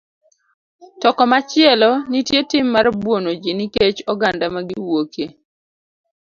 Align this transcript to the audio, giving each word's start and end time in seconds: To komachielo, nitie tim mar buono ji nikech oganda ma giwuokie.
To 1.01 1.09
komachielo, 1.17 1.89
nitie 2.11 2.39
tim 2.49 2.65
mar 2.75 2.87
buono 3.03 3.29
ji 3.41 3.51
nikech 3.59 3.97
oganda 4.11 4.45
ma 4.53 4.61
giwuokie. 4.67 5.25